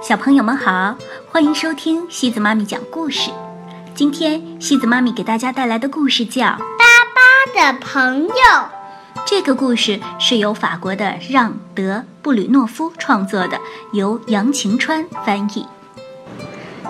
[0.00, 0.96] 小朋友们好，
[1.30, 3.32] 欢迎收听西子妈咪讲故事。
[3.96, 6.56] 今天西子妈咪给大家带来的故事叫《巴
[7.14, 8.28] 巴的朋友》。
[9.26, 13.58] 这个故事是由法国的让·德·布吕诺夫创作的，
[13.92, 15.66] 由杨晴川翻译。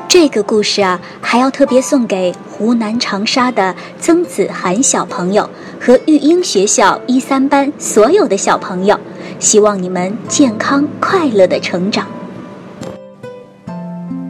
[0.07, 5.49] 这个故事啊，还要特别送给湖南长沙的曾子涵小朋友
[5.81, 9.01] 和育英学校一三班所有的小朋友，
[9.39, 12.07] 希望你们健康快乐的成长。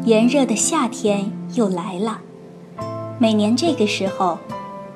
[0.09, 2.21] 炎热的夏天又来了，
[3.19, 4.39] 每年这个时候，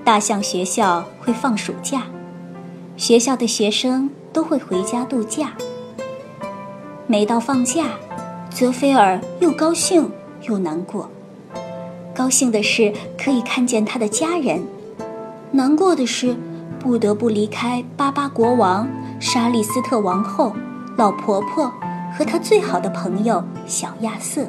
[0.03, 2.05] 大象学校会放暑假，
[2.97, 5.53] 学校的学生都会回家度假。
[7.07, 7.89] 每到放假，
[8.49, 10.11] 泽菲尔又高兴
[10.49, 11.11] 又难过。
[12.15, 12.91] 高兴的是
[13.23, 14.63] 可以看见他的家人，
[15.51, 16.35] 难过的是
[16.79, 18.89] 不得不离开巴巴国王、
[19.21, 20.57] 莎莉斯特王后、
[20.97, 21.71] 老婆婆
[22.17, 24.47] 和他最好的朋友小亚瑟。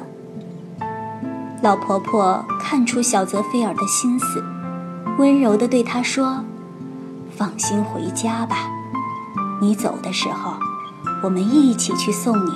[1.64, 4.44] 老婆婆看出小泽菲尔的心思，
[5.16, 6.44] 温柔地对他说
[7.34, 8.68] ：“放心回家吧，
[9.62, 10.52] 你走的时候，
[11.22, 12.52] 我们一起去送你。”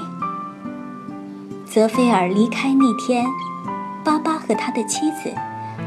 [1.64, 3.24] 泽菲尔离开那天，
[4.04, 5.32] 巴巴和他的妻子，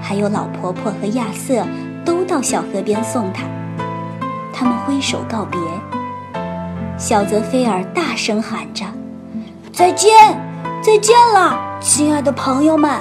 [0.02, 1.64] 还有老婆婆和亚瑟
[2.04, 3.44] 都到小河边送他。
[4.52, 5.60] 他们挥手告别，
[6.98, 8.84] 小泽菲尔大声喊着
[9.72, 10.10] ：“再见，
[10.82, 13.00] 再见了！”亲爱的朋友们，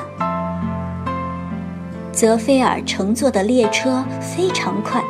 [2.20, 5.02] 泽菲尔乘坐的列车非常快，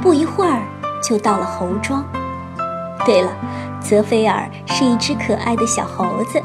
[0.00, 0.60] 不一会儿
[1.00, 2.04] 就到了猴庄。
[3.06, 3.30] 对了，
[3.80, 6.42] 泽菲尔是一只可爱的小猴子。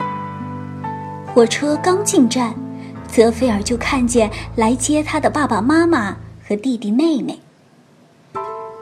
[1.33, 2.53] 火车刚进站，
[3.07, 7.39] 泽菲尔就看见来接他的爸爸妈妈和弟弟妹妹。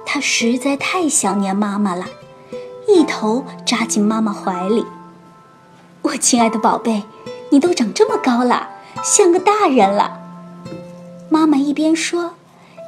[0.06, 2.04] 他实在太想念妈妈了，
[2.90, 4.86] 一头扎进妈妈怀里。
[6.02, 7.04] 我亲爱的宝贝。
[7.52, 8.68] 你都长这么高了，
[9.02, 10.24] 像个大人了。
[11.30, 12.32] 妈妈一边说，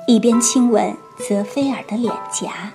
[0.08, 0.96] 一边亲吻
[1.28, 2.72] 泽菲尔的脸颊。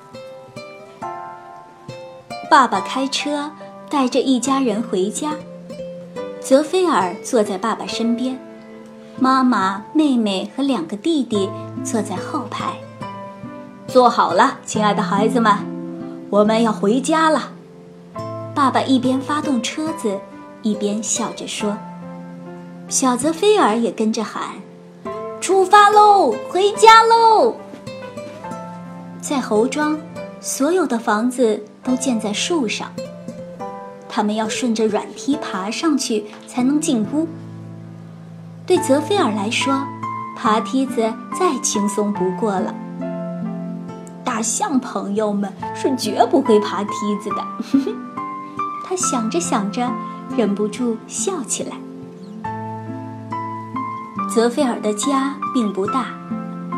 [2.51, 3.51] 爸爸开车
[3.89, 5.35] 带着一家人回家，
[6.41, 8.39] 泽菲尔坐在爸爸身边，
[9.19, 11.49] 妈妈、妹妹和两个弟弟
[11.85, 12.75] 坐在后排。
[13.87, 15.57] 坐好了，亲爱的孩子们，
[16.31, 17.53] 我们要回家了。
[18.55, 20.19] 爸爸一边发动车子。
[20.65, 21.77] 一边笑着说
[22.89, 24.43] ：“小泽菲尔也跟着喊
[25.43, 27.57] ：‘出发喽，回家喽！’
[29.21, 29.99] 在猴庄，
[30.41, 32.93] 所有的房子都建在树上，
[34.09, 37.27] 他们要顺着软梯爬上去才能进屋。
[38.65, 39.83] 对泽菲尔来说，
[40.37, 42.73] 爬梯子再轻松不过了。
[44.23, 47.93] 大象朋友们是绝不会爬梯子的。
[48.87, 49.91] 他想着想着。
[50.35, 51.77] 忍不住笑起来。
[54.35, 56.07] 泽菲尔的家并不大，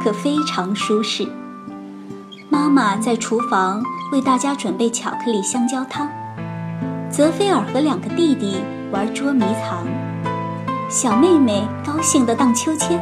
[0.03, 1.25] 可非常舒适。
[2.51, 6.09] 妈妈在厨房为大家准备巧克力香蕉汤，
[7.09, 8.57] 泽菲尔和两个弟弟
[8.91, 9.87] 玩捉迷藏，
[10.91, 12.99] 小妹妹高兴地荡秋千，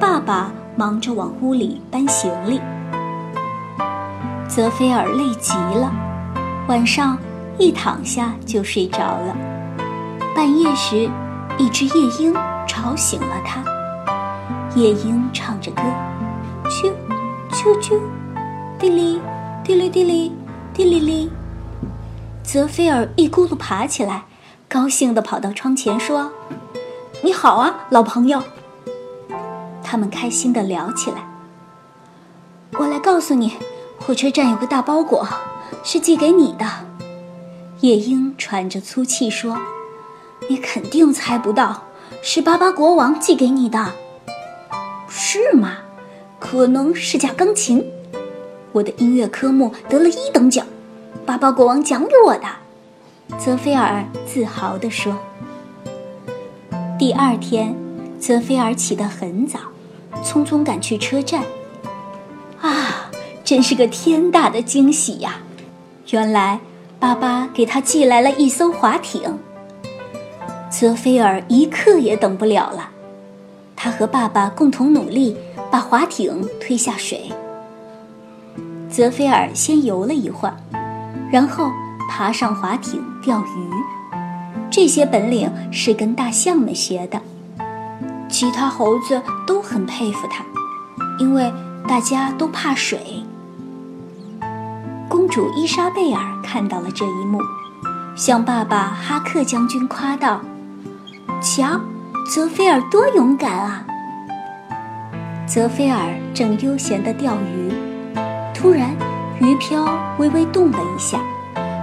[0.00, 2.58] 爸爸忙着往屋里搬行李。
[4.48, 5.92] 泽菲尔累极了，
[6.68, 7.18] 晚上。
[7.58, 9.34] 一躺下就睡着了。
[10.34, 11.08] 半夜时，
[11.58, 12.34] 一只夜莺
[12.66, 13.64] 吵醒了他。
[14.74, 15.82] 夜莺唱着歌，
[16.64, 16.92] 啾，
[17.50, 17.98] 啾啾，
[18.78, 19.20] 滴哩，
[19.64, 20.32] 滴哩滴哩，
[20.74, 21.30] 滴哩哩。
[22.42, 24.24] 泽菲尔一咕噜爬起来，
[24.68, 26.30] 高兴地跑到窗前说
[27.24, 28.42] ：“你好啊，老朋友。”
[29.82, 31.26] 他们开心地聊起来。
[32.78, 33.54] 我来告诉你，
[33.98, 35.26] 火车站有个大包裹，
[35.82, 36.66] 是寄给你的。
[37.80, 39.56] 夜莺喘着粗气说
[40.48, 41.84] ：“你肯定猜不到，
[42.22, 43.92] 是巴巴国王寄给你的，
[45.08, 45.78] 是吗？
[46.38, 47.84] 可能是架钢琴。
[48.72, 50.66] 我的音乐科目得了一等奖，
[51.24, 52.46] 巴巴国王奖给我的。”
[53.38, 55.16] 泽菲尔自豪地说。
[56.98, 57.74] 第二天，
[58.20, 59.58] 泽菲尔起得很早，
[60.22, 61.42] 匆匆赶去车站。
[62.60, 63.10] 啊，
[63.44, 65.40] 真是个天大的惊喜呀！
[66.10, 66.60] 原来。
[66.98, 69.38] 巴巴给他寄来了一艘滑艇。
[70.78, 72.90] 泽菲尔一刻也等不了了，
[73.74, 75.34] 他和爸爸共同努力，
[75.70, 77.32] 把滑艇推下水。
[78.90, 80.56] 泽菲尔先游了一会儿，
[81.32, 81.70] 然后
[82.10, 83.70] 爬上滑艇钓鱼。
[84.70, 87.22] 这些本领是跟大象们学的，
[88.28, 90.44] 其他猴子都很佩服他，
[91.18, 91.50] 因为
[91.88, 93.24] 大家都怕水。
[95.08, 97.40] 公主伊莎贝尔看到了这一幕，
[98.14, 100.42] 向爸爸哈克将军夸道
[101.46, 101.80] ：“瞧，
[102.28, 103.84] 泽菲尔多勇敢啊！”
[105.46, 106.00] 泽菲尔
[106.34, 107.72] 正悠闲地钓鱼，
[108.52, 108.90] 突然
[109.40, 109.86] 鱼漂
[110.18, 111.20] 微微动了一下，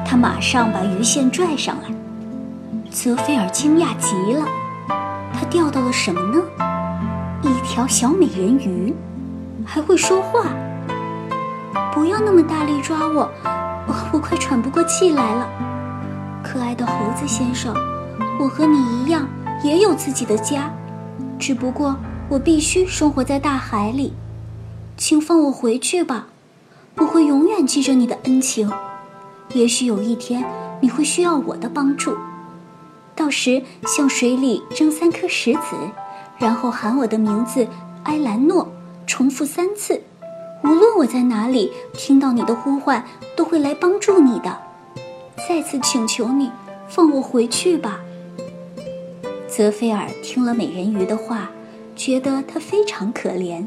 [0.06, 1.96] 他马上把鱼线拽上来。
[2.92, 4.46] 泽菲尔惊讶极了，
[5.34, 6.44] 他钓到了什么呢？
[7.42, 8.94] 一条小美人鱼，
[9.66, 10.44] 还会说话。
[11.94, 13.30] 不要那么大力抓我，
[14.12, 15.48] 我快喘不过气来了。
[16.44, 17.74] 可爱的猴子先生，
[18.40, 19.26] 我和你一样，
[19.64, 20.72] 也有自己的家，
[21.40, 21.96] 只不过
[22.30, 24.14] 我必须生活在大海里。
[24.98, 26.28] 请放我回去吧，
[26.98, 28.70] 我会永远记着你的恩情。
[29.54, 30.46] 也许有一天
[30.82, 32.16] 你会需要我的帮助。
[33.16, 35.76] 到时向水里扔三颗石子，
[36.38, 37.68] 然后喊我的名字
[38.04, 38.72] 埃兰诺，
[39.08, 40.02] 重复三次。
[40.64, 43.06] 无论我在哪里，听到你的呼唤，
[43.36, 44.58] 都会来帮助你的。
[45.48, 46.52] 再次请求你
[46.88, 48.00] 放我回去吧。
[49.56, 51.52] 泽菲尔听了美人鱼的话，
[51.96, 53.64] 觉得她非常可怜，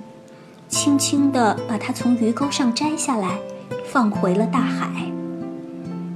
[0.68, 3.38] 轻轻地把她从鱼钩上摘下来，
[3.84, 4.90] 放回了大海。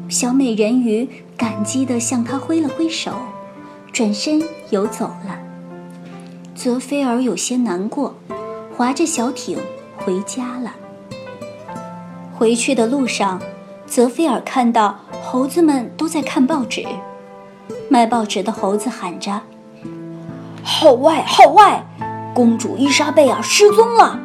[0.08, 3.12] 小美人鱼感激地向他挥了挥手，
[3.93, 5.38] 转身游走了。
[6.52, 8.17] 泽菲尔有些难过，
[8.76, 9.56] 划着小艇
[9.99, 10.75] 回家了。
[12.37, 13.40] 回去的路上，
[13.87, 16.84] 泽菲尔看到猴子们都在看报纸，
[17.88, 19.40] 卖报纸的猴子喊着
[20.62, 21.85] ：“号外，号外！
[22.35, 24.19] 公主伊莎贝尔失踪了！”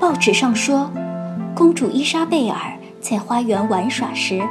[0.00, 0.90] 报纸上说，
[1.54, 2.56] 公主伊莎贝尔
[3.00, 4.42] 在花园玩耍时。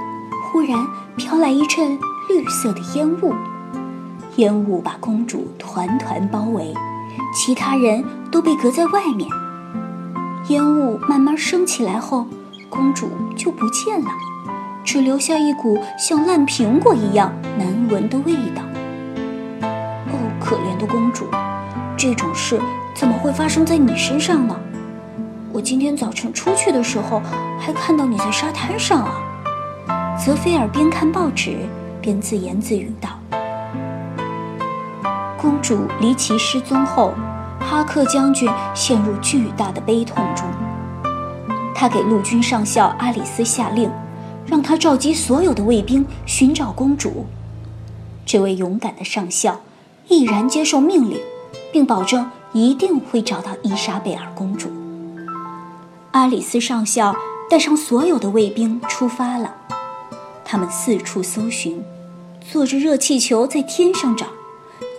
[0.51, 0.83] 忽然
[1.15, 1.95] 飘来一阵
[2.27, 3.35] 绿色的烟雾，
[4.37, 6.73] 烟雾把公主团团包围，
[7.35, 9.29] 其他人都被隔在外面。
[10.47, 12.25] 烟雾慢慢升起来后，
[12.67, 14.09] 公主就不见了，
[14.83, 18.63] 只留下一股像烂苹果一样难闻的味道。
[20.79, 21.27] 的公主，
[21.95, 22.59] 这种事
[22.95, 24.59] 怎么会发生在你身上呢？
[25.51, 27.21] 我今天早晨出去的时候，
[27.59, 29.21] 还看到你在沙滩上啊。
[30.17, 31.57] 泽菲尔边看报纸
[32.01, 33.09] 边自言自语道
[35.37, 37.13] ：“公主离奇失踪后，
[37.59, 40.45] 哈克将军陷入巨大的悲痛中。
[41.73, 43.89] 他给陆军上校阿里斯下令，
[44.45, 47.25] 让他召集所有的卫兵寻找公主。
[48.25, 49.59] 这位勇敢的上校
[50.09, 51.17] 毅然接受命令，
[51.71, 54.69] 并保证一定会找到伊莎贝尔公主。
[56.11, 57.15] 阿里斯上校
[57.49, 59.55] 带上所有的卫兵出发了。”
[60.43, 61.83] 他们四处搜寻，
[62.51, 64.25] 坐着热气球在天上找，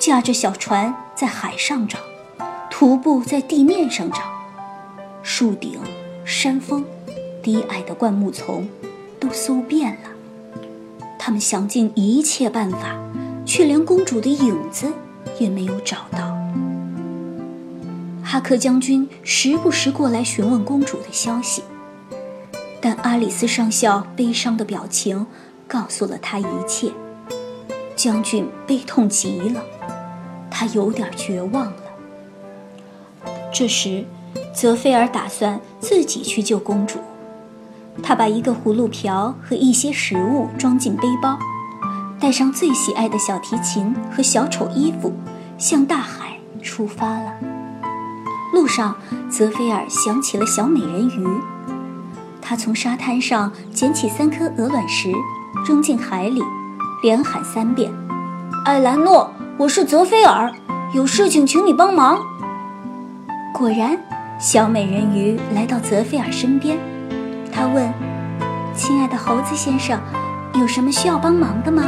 [0.01, 1.99] 驾着小船在海上找，
[2.71, 4.19] 徒步在地面上找，
[5.25, 5.81] 树顶、
[6.25, 6.85] 山峰、
[7.43, 8.69] 低矮的灌木丛，
[9.19, 10.11] 都搜遍了。
[11.19, 12.97] 他们想尽一切办法，
[13.45, 14.93] 却连公主的影子
[15.39, 16.37] 也没有找到。
[18.23, 21.63] 哈克将军时不时过来询问公主的消息。
[22.81, 25.27] 但阿里斯上校悲伤的表情
[25.69, 26.91] 告诉了他一切。
[27.95, 29.63] 将军悲痛极了，
[30.51, 31.83] 他有点绝望了。
[33.53, 34.07] 这时，
[34.55, 36.99] 泽菲尔打算自己去救公主。
[38.03, 41.39] 他把一个葫芦瓢和一些食物装进背包，
[42.21, 45.11] 带上最喜爱的小提琴和小丑衣服，
[45.57, 47.33] 向大海出发了。
[48.53, 48.95] 路上，
[49.31, 51.27] 泽菲尔想起了小美人鱼。
[52.43, 55.11] 他从沙滩上捡起三颗鹅卵石，
[55.67, 56.43] 扔进海里，
[57.03, 57.91] 连喊三遍
[58.67, 60.53] ：“艾兰诺，我是泽菲尔，
[60.93, 62.19] 有事情请你帮忙。”
[63.55, 63.99] 果然，
[64.39, 66.77] 小美人鱼来到泽菲尔身边。
[67.51, 67.91] 她问
[68.77, 69.99] ：“亲爱的猴子先生，
[70.55, 71.85] 有什么需要帮忙的吗？”“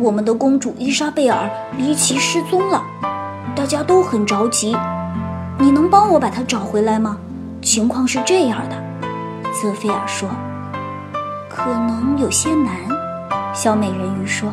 [0.00, 2.82] 我们的公主伊莎贝尔离奇失踪了，
[3.54, 4.74] 大家都很着急。
[5.58, 7.18] 你能帮我把她找回来吗？
[7.60, 8.76] 情况是这样的。”
[9.52, 10.28] 泽菲尔说
[11.50, 12.74] ：“可能有些难。”
[13.52, 14.48] 小美人鱼说：“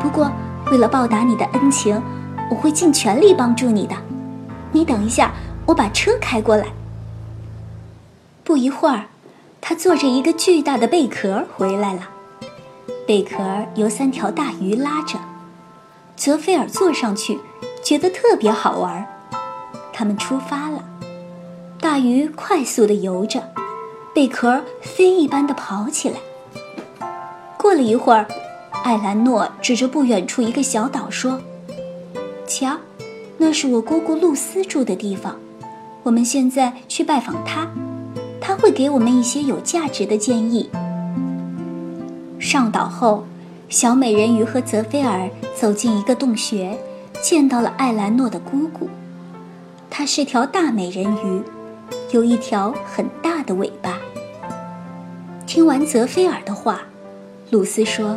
[0.00, 0.30] 不过，
[0.70, 2.00] 为了报答你的恩情，
[2.48, 3.96] 我会尽全力帮助你的。
[4.70, 5.32] 你等一下，
[5.66, 6.66] 我把车开过来。”
[8.44, 9.06] 不一会儿，
[9.60, 12.02] 他坐着一个巨大的贝壳回来了。
[13.08, 13.38] 贝壳
[13.74, 15.18] 由三条大鱼拉着，
[16.14, 17.40] 泽菲尔坐上去，
[17.82, 19.02] 觉得特别好玩。
[19.94, 20.84] 他们出发了，
[21.80, 23.42] 大鱼快速地游着。
[24.14, 26.16] 贝壳飞一般的跑起来。
[27.56, 28.26] 过了一会儿，
[28.84, 31.40] 艾兰诺指着不远处一个小岛说
[32.46, 32.76] ：“瞧，
[33.38, 35.34] 那是我姑姑露丝住的地方。
[36.02, 37.66] 我们现在去拜访她，
[38.38, 40.68] 她会给我们一些有价值的建议。”
[42.48, 43.24] 上岛后，
[43.68, 46.78] 小美人鱼和泽菲尔走进一个洞穴，
[47.20, 48.88] 见到了艾兰诺的姑姑。
[49.90, 51.42] 她是条大美人鱼，
[52.10, 53.98] 有一条很大的尾巴。
[55.46, 56.80] 听完泽菲尔的话，
[57.50, 58.16] 露丝说：“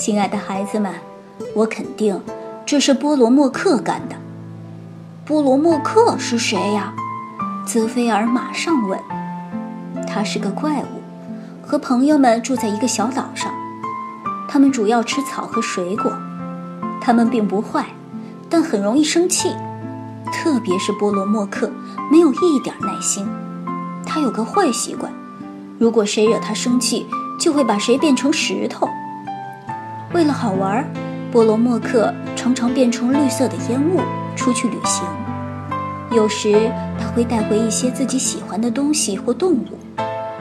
[0.00, 0.90] 亲爱的孩子们，
[1.54, 2.18] 我肯定
[2.64, 4.16] 这是波罗莫克干的。”
[5.26, 6.94] 波罗莫克是谁呀？
[7.66, 8.98] 泽菲尔马上问。
[10.08, 10.93] 他是个怪物，
[11.66, 13.52] 和朋友们住在一个小岛上。
[14.48, 16.12] 他们主要吃草和水果。
[17.00, 17.86] 他们并不坏，
[18.48, 19.54] 但很容易生气，
[20.32, 21.70] 特别是波罗莫克，
[22.10, 23.26] 没有一点耐心。
[24.06, 25.12] 他有个坏习惯，
[25.78, 27.06] 如果谁惹他生气，
[27.38, 28.88] 就会把谁变成石头。
[30.12, 30.88] 为了好玩，
[31.32, 34.00] 波罗莫克常常变成绿色的烟雾。
[34.36, 35.06] 出去旅行，
[36.10, 39.78] 有时他会带回一些自己喜欢的东西或动物。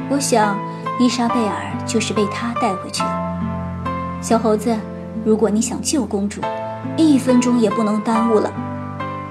[0.09, 0.57] 我想，
[0.99, 4.19] 伊莎贝尔就是被他带回去了。
[4.21, 4.77] 小猴子，
[5.25, 6.39] 如果你想救公主，
[6.95, 8.51] 一分钟也不能耽误了。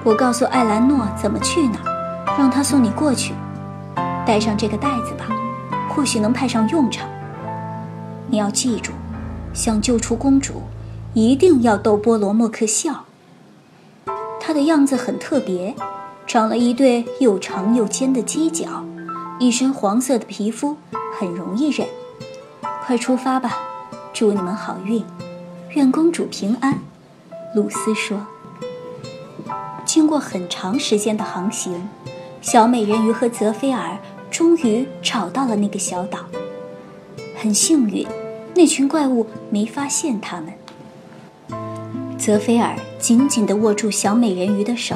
[0.03, 3.33] 我告诉艾兰诺怎么去哪儿，让他送你过去。
[4.25, 5.25] 带上这个袋子吧，
[5.89, 7.07] 或许能派上用场。
[8.27, 8.91] 你要记住，
[9.53, 10.63] 想救出公主，
[11.13, 13.05] 一定要逗波罗莫克笑。
[14.39, 15.73] 他的样子很特别，
[16.27, 18.83] 长了一对又长又尖的犄角，
[19.39, 20.75] 一身黄色的皮肤，
[21.17, 21.87] 很容易忍。
[22.85, 23.57] 快出发吧，
[24.11, 25.03] 祝你们好运，
[25.69, 26.79] 愿公主平安。
[27.55, 28.25] 露丝说。
[29.85, 31.87] 经过很长时间的航行，
[32.41, 33.97] 小美人鱼和泽菲尔
[34.31, 36.19] 终于找到了那个小岛。
[37.37, 38.07] 很幸运，
[38.55, 40.53] 那群怪物没发现他们。
[42.17, 44.95] 泽菲尔紧紧地握住小美人鱼的手，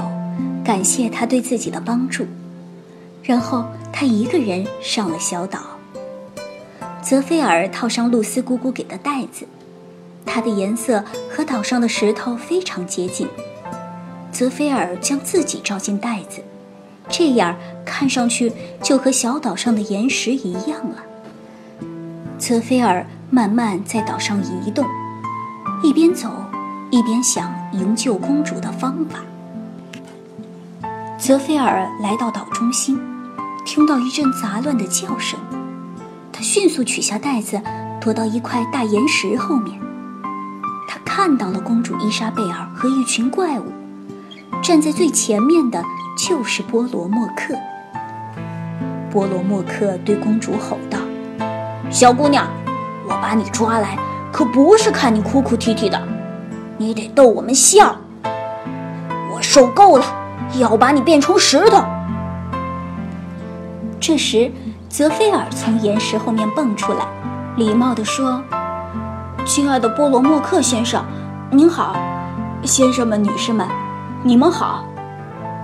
[0.64, 2.26] 感谢她对自己的帮助。
[3.22, 5.76] 然后他一个人上了小岛。
[7.10, 9.48] 泽菲尔套上露丝姑姑给的袋子，
[10.26, 13.30] 它的颜色和岛上的石头非常接近。
[14.30, 16.44] 泽菲尔将自己照进袋子，
[17.08, 18.52] 这样看上去
[18.84, 20.98] 就和小岛上的岩石一样了。
[22.38, 24.86] 泽菲尔慢慢在岛上移动，
[25.82, 26.30] 一边走。
[26.92, 29.20] 一边想营救公主的方法，
[31.18, 33.00] 泽菲尔来到岛中心，
[33.66, 35.40] 听到一阵杂乱的叫声。
[36.38, 37.60] 他迅速取下袋子，
[38.00, 39.75] 躲到一块大岩石后面。
[40.88, 43.63] 他看到了公主伊莎贝尔和一群怪物，
[44.62, 45.84] 站在最前面的
[46.15, 47.56] 就是波罗莫克。
[49.10, 51.00] 波罗莫克对公主吼道
[51.89, 52.48] ：“小姑娘，
[53.10, 53.98] 我把你抓来，
[54.32, 56.00] 可不是看你哭哭啼啼的。”
[56.77, 57.98] 你得逗我们笑，
[59.34, 60.06] 我受够了，
[60.60, 61.84] 要把你变成石头。
[64.00, 64.51] 这时，
[64.98, 67.06] 泽菲尔从岩石后面蹦出来，
[67.56, 68.42] 礼貌地说
[69.46, 71.06] ：“亲爱的波罗莫克先生，
[71.51, 71.96] 您好，
[72.63, 73.68] 先生们、女士们，
[74.24, 74.84] 你们好，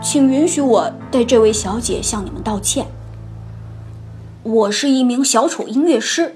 [0.04, 2.86] 请允许我代这位小姐向你们道歉。
[4.44, 6.36] 我是一名小丑音乐师，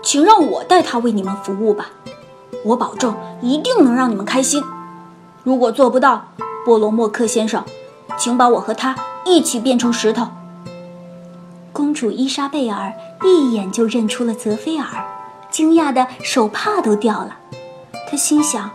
[0.00, 1.86] 请让我代他为你们服务吧。”
[2.64, 3.12] 我保证
[3.42, 4.62] 一定能让你们开心。
[5.42, 6.26] 如果做不到，
[6.64, 7.64] 波罗莫克先生，
[8.16, 10.28] 请把我和他一起变成石头。
[11.76, 12.90] 公主伊莎贝尔
[13.22, 14.86] 一眼就认出了泽菲尔，
[15.50, 17.36] 惊讶的手帕都掉了。
[18.10, 18.70] 她心想：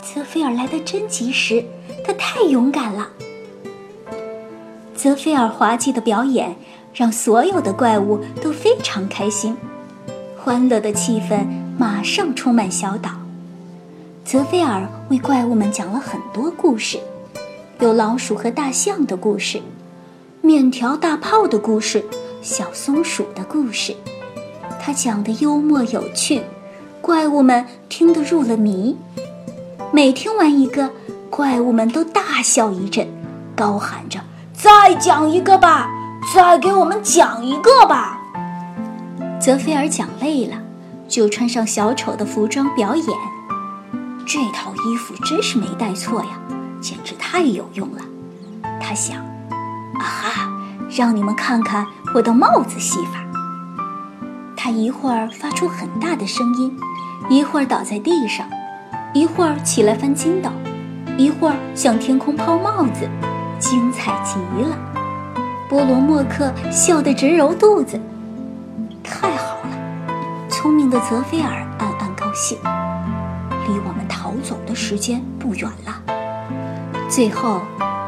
[0.00, 1.62] 泽菲尔来得真及时，
[2.06, 3.10] 他太勇敢了。
[4.94, 6.56] 泽菲尔滑稽的表演
[6.94, 9.54] 让所有的怪物都非常开心，
[10.38, 11.46] 欢乐的气氛。
[11.78, 13.10] 马上充满小岛。
[14.24, 16.98] 泽菲尔为怪物们讲了很多故事，
[17.80, 19.60] 有老鼠和大象的故事，
[20.40, 22.04] 面条大炮的故事，
[22.42, 23.96] 小松鼠的故事。
[24.80, 26.42] 他讲的幽默有趣，
[27.00, 28.96] 怪物们听得入了迷。
[29.92, 30.90] 每听完一个，
[31.30, 33.06] 怪物们都大笑一阵，
[33.54, 34.18] 高喊着
[34.52, 35.88] ：“再讲一个吧，
[36.34, 38.20] 再给我们讲一个吧。”
[39.40, 40.56] 泽菲尔讲累了。
[41.08, 43.06] 就穿上小丑的服装表演，
[44.26, 46.40] 这套衣服真是没带错呀，
[46.80, 48.00] 简直太有用了。
[48.80, 49.18] 他想，
[49.92, 50.50] 啊哈，
[50.94, 53.24] 让你们看看我的帽子戏法。
[54.54, 56.76] 他一会儿发出很大的声音，
[57.30, 58.46] 一会儿倒在地上，
[59.14, 60.50] 一会儿起来翻筋斗，
[61.16, 63.08] 一会儿向天空抛帽子，
[63.58, 64.76] 精彩极了。
[65.68, 67.98] 波罗莫克笑得直揉肚子，
[69.02, 69.70] 太好了。
[70.50, 72.58] 聪明的泽菲尔暗暗高兴，
[73.66, 76.02] 离我们逃走的时间不远了。
[77.08, 77.62] 最后，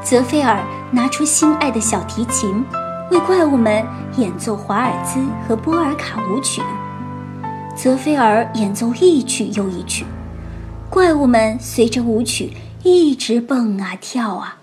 [0.05, 2.63] 泽菲尔拿出心爱的小提琴，
[3.11, 3.83] 为怪物们
[4.19, 5.19] 演奏华尔兹
[5.49, 6.61] 和波尔卡舞曲。
[7.75, 10.05] 泽菲尔演奏一曲又一曲，
[10.91, 14.59] 怪物们随着舞曲一直蹦啊跳啊，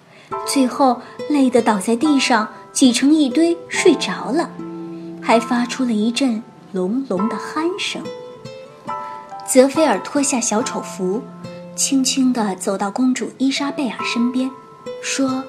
[0.46, 4.48] 最后累得倒在地上，挤成一堆睡着了，
[5.24, 8.00] 还发出了一阵隆隆的鼾声。
[9.48, 11.24] 泽菲尔脱下小丑服，
[11.76, 14.50] 轻轻地走到公主伊莎贝尔身边，
[15.02, 15.44] 说：“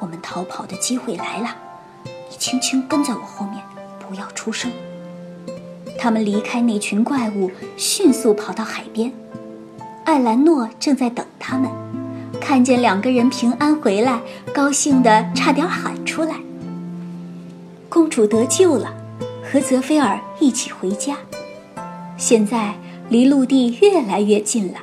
[0.00, 1.56] 我们逃跑的机会来了，
[2.04, 3.62] 你轻轻跟在我后面，
[4.08, 4.70] 不要出声。”
[5.98, 9.12] 他们离开那群怪物，迅速跑到海边。
[10.04, 11.70] 艾兰诺正在等他们，
[12.40, 14.20] 看见两个人平安回来，
[14.54, 16.36] 高兴得差点喊出来。
[17.88, 18.94] 公主得救了，
[19.42, 21.16] 和泽菲尔一起回家。
[22.16, 22.74] 现在
[23.08, 24.78] 离陆地越来越近了。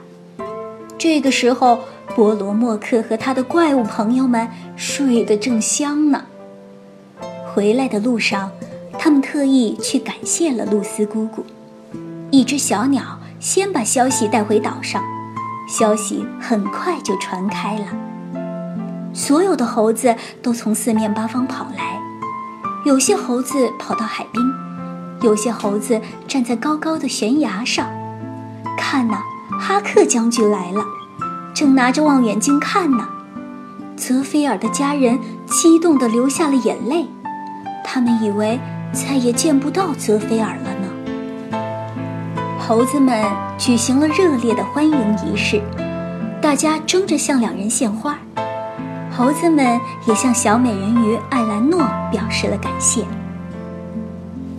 [0.97, 1.79] 这个时候，
[2.15, 6.25] 波罗莫克和他的怪物朋友们睡得正香呢。
[7.53, 8.51] 回来的路上。
[8.99, 11.43] 他们特意去感谢了露丝姑姑。
[12.31, 15.03] 一只小鸟先把消息带回岛上，
[15.67, 17.85] 消息很快就传开了。
[19.11, 21.99] 所有的猴子都从四面八方跑来，
[22.85, 24.41] 有些猴子跑到海滨，
[25.21, 27.91] 有些猴子站在高高的悬崖上。
[28.77, 29.17] 看呐，
[29.59, 30.81] 哈克将军来了，
[31.63, 33.07] 正拿着望远镜看呢。
[33.95, 37.07] 泽菲尔的家人激动地流下了眼泪，
[37.85, 38.59] 他们以为。
[38.91, 41.59] 再也见不到泽菲尔了呢。
[42.59, 43.25] 猴子们
[43.57, 45.59] 举行了热烈的欢迎仪式，
[46.39, 48.15] 大家争着向两人献花。
[49.09, 51.79] 猴子们也向小美人鱼艾兰诺
[52.11, 53.03] 表示了感谢。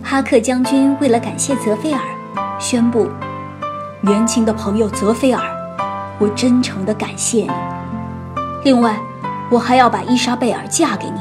[0.03, 2.01] 哈克将军为了感谢泽菲尔，
[2.59, 3.07] 宣布
[4.03, 5.41] ：“年轻的朋友泽菲尔，
[6.19, 7.51] 我真诚地感谢你。
[8.63, 8.99] 另外，
[9.49, 11.19] 我还要把伊莎贝尔嫁给你，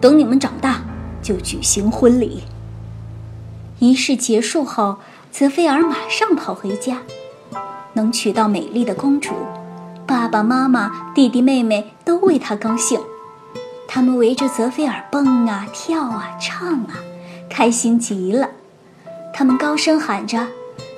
[0.00, 0.80] 等你们长大。”
[1.20, 2.44] 就举行婚礼。
[3.80, 4.98] 仪式结束后，
[5.30, 6.98] 泽菲尔马上跑回家。
[7.94, 9.34] 能娶到美丽的公主，
[10.06, 13.00] 爸爸妈妈、弟弟妹妹都为他高兴。
[13.88, 16.94] 他们围着泽菲尔蹦啊跳啊唱啊，
[17.50, 18.48] 开心极了。
[19.34, 20.46] 他们高声喊着：“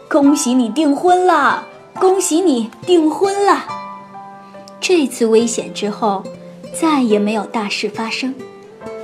[0.09, 1.65] 恭喜你订婚了！
[1.99, 3.65] 恭喜你订婚了！”
[4.81, 6.23] 这次危险之后，
[6.81, 8.35] 再也没有大事发生。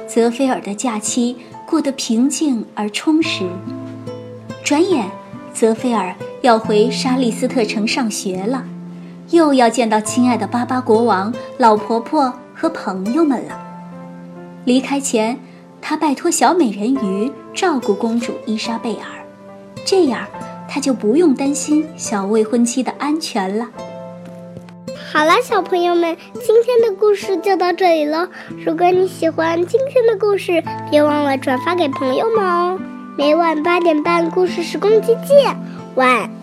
[0.06, 3.44] 泽菲尔的假期过得平静而充实。
[4.64, 5.10] 转眼，
[5.52, 8.64] 泽菲尔要回沙利斯特城上学了，
[9.30, 13.60] 又要见到亲爱的巴巴国王、老婆婆和朋友们了。
[14.64, 15.38] 离开前，
[15.82, 19.06] 他拜托小美人鱼照顾公主伊莎贝尔，
[19.84, 20.26] 这样
[20.76, 23.66] 他就不用担心小未婚妻的安全了。
[25.10, 28.28] 好了，小朋友们，今天的故事就到这里了。
[28.62, 32.78] 如果你喜欢今天的故事，别忘了转发给朋友们哦。
[33.16, 35.56] 每晚八点半，故事时光机见，
[35.94, 36.35] 晚。